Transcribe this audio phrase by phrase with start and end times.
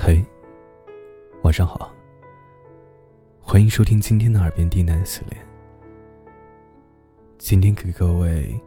[0.00, 0.24] 嘿，
[1.42, 1.92] 晚上好。
[3.40, 5.36] 欢迎收听今天的《耳边低喃系列》。
[7.36, 8.58] 今天给各位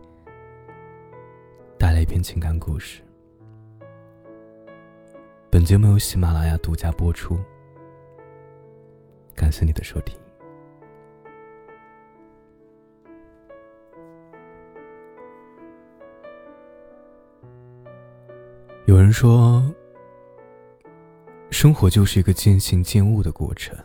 [1.79, 3.01] 带来一篇情感故事。
[5.49, 7.39] 本节目由喜马拉雅独家播出。
[9.33, 10.19] 感谢你的收听。
[18.85, 19.63] 有人说，
[21.61, 23.77] 生活就是一个渐行渐悟的过程。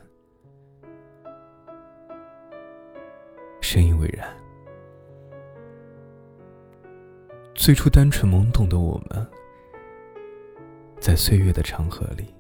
[3.61, 4.27] 深以为然。
[7.55, 9.27] 最初单纯懵懂的我们，
[10.99, 12.35] 在岁月的长河里，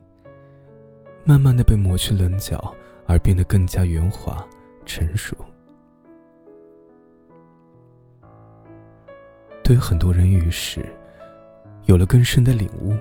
[1.23, 2.75] 慢慢的被磨去棱角，
[3.07, 4.43] 而变得更加圆滑、
[4.87, 5.37] 成熟。
[9.63, 10.83] 对于很多人与事。
[11.85, 12.97] 有了更深的领悟。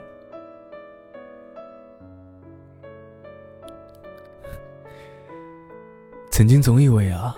[6.36, 7.34] 曾经总以为啊，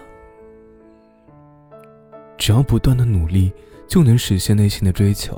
[2.35, 3.53] 只要不断的努力，
[3.87, 5.35] 就能实现内心的追求；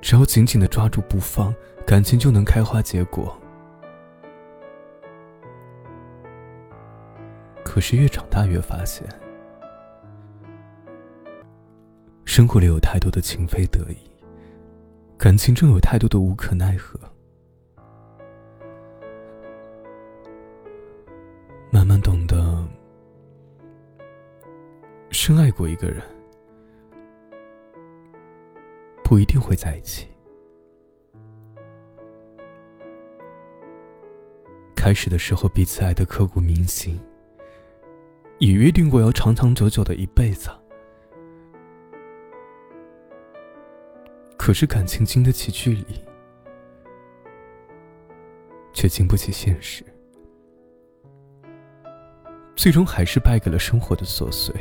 [0.00, 1.54] 只要紧紧的抓住不放，
[1.86, 3.38] 感情就能开花结果。
[7.62, 9.06] 可是越长大越发现。
[12.24, 13.98] 生活里有太多的情非得已，
[15.18, 16.98] 感情中有太多的无可奈何。
[21.70, 22.66] 慢慢懂得，
[25.10, 26.02] 深爱过一个人，
[29.04, 30.08] 不一定会在一起。
[34.74, 36.98] 开始的时候，彼此爱的刻骨铭心，
[38.38, 40.48] 也约定过要长长久久的一辈子。
[44.38, 45.84] 可是感情经得起距离，
[48.72, 49.84] 却经不起现实，
[52.58, 54.52] 最终还是败给了生活的琐碎。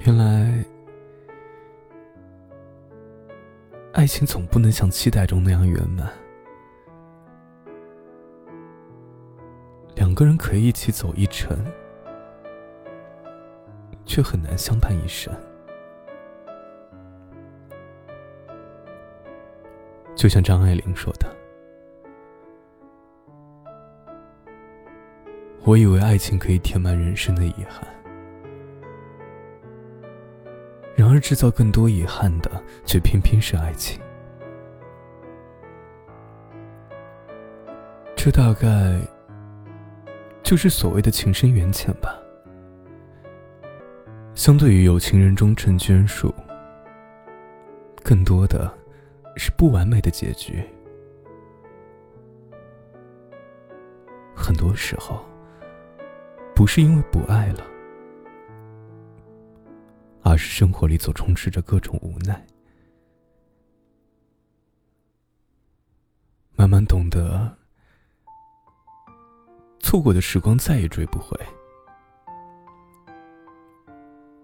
[0.00, 0.62] 原来，
[3.94, 6.12] 爱情总不能像期待中那样圆满。
[9.94, 11.56] 两个人可以一起走一程。
[14.04, 15.32] 却很难相伴一生。
[20.16, 21.28] 就像张爱玲说的
[25.64, 27.86] ：“我以为爱情可以填满人生的遗憾，
[30.96, 32.50] 然而制造更多遗憾的，
[32.86, 34.00] 却偏偏是爱情。
[38.16, 38.98] 这大概
[40.42, 42.18] 就是所谓的情深缘浅吧。”
[44.34, 46.34] 相对于有情人终成眷属，
[48.02, 48.72] 更多的
[49.36, 50.64] 是不完美的结局。
[54.34, 55.22] 很多时候，
[56.58, 57.64] 不是因为不爱了，
[60.24, 62.44] 而是生活里总充斥着各种无奈。
[66.56, 67.56] 慢慢懂得，
[69.78, 71.38] 错过的时光再也追不回。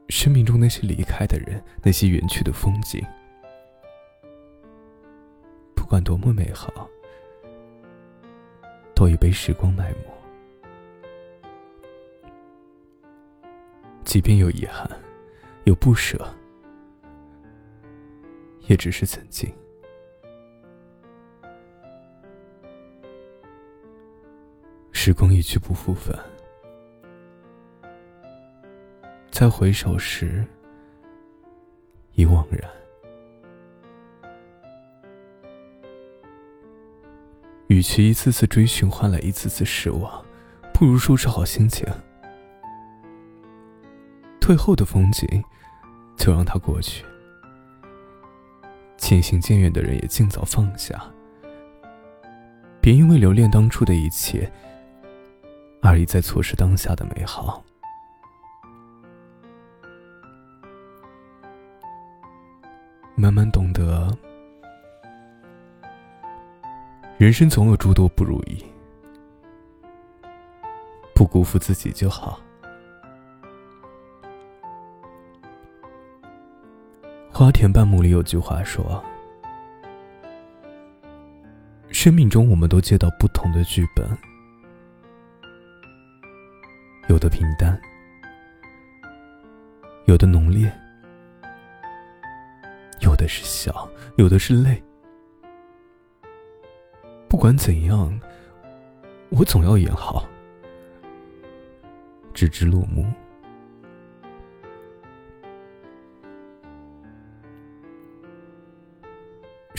[0.08, 3.04] 生命中那些离开的人，那些远去的风景，
[5.75, 6.88] 不管多么美好，
[8.94, 10.24] 都已被时光埋没。
[14.04, 14.88] 即便有遗憾，
[15.65, 16.19] 有不舍，
[18.66, 19.53] 也只是曾经。
[24.93, 26.16] 时光一去不复返。
[29.31, 30.44] 再回首时，
[32.12, 32.70] 已惘然。
[37.66, 40.25] 与其一次次追寻换来一次次失望，
[40.72, 41.84] 不如收拾好心情。
[44.44, 45.43] 退后的风景，
[46.19, 47.03] 就让它过去；
[48.99, 51.02] 渐行渐远的人，也尽早放下。
[52.79, 54.52] 别因为留恋当初的一切，
[55.81, 57.64] 而一再错失当下的美好。
[63.14, 64.14] 慢慢懂得，
[67.17, 68.62] 人生总有诸多不如意，
[71.14, 72.38] 不辜负自己就好。
[77.44, 79.05] 花田半亩里有句话说
[81.93, 84.08] ：“生命中我们都接到不同的剧本，
[87.11, 87.79] 有的平淡，
[90.06, 90.73] 有的浓烈。”
[93.02, 93.87] 有的是笑，
[94.17, 94.82] 有的是泪。
[97.29, 98.19] 不管怎样，
[99.29, 100.26] 我总要演好，
[102.32, 103.05] 直至落幕。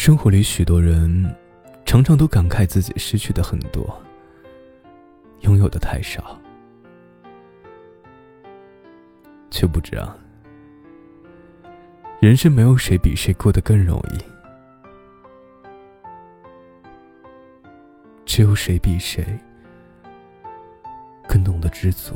[0.05, 1.35] 生活里，许多人
[1.83, 3.99] 常常都感慨自己失去的很多，
[5.39, 6.39] 拥有的太少，
[9.49, 10.15] 却不知啊，
[12.19, 14.19] 人生没有谁比谁过得更容易，
[18.27, 19.25] 只有谁比谁
[21.27, 22.15] 更懂得知足。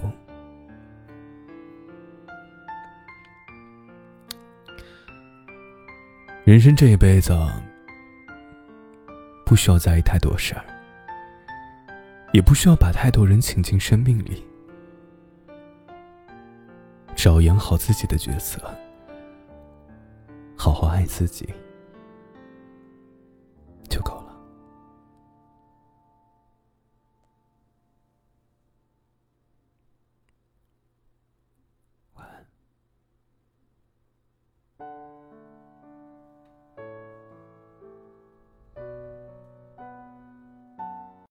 [6.43, 7.33] 人生这一辈子。
[9.49, 10.63] 不需要在意太多事儿，
[12.31, 14.45] 也不需要把太多人请进生命里，
[17.15, 18.61] 只要演好自己的角色，
[20.55, 21.49] 好好爱自己。